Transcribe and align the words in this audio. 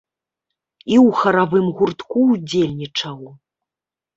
І 0.95 0.95
ў 1.05 1.07
харавым 1.19 1.67
гуртку 1.81 2.25
ўдзельнічаў. 2.33 3.19